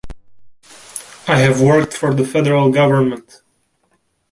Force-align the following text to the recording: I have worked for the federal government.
I 1.27 1.37
have 1.41 1.61
worked 1.61 1.93
for 1.93 2.11
the 2.15 2.25
federal 2.25 2.71
government. 2.71 3.43